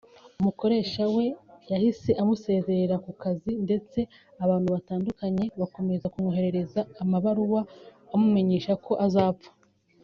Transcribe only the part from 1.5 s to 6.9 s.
yahise amusezerera ku kazi ndetse abantu batandukanye bakomeje kumwoherereza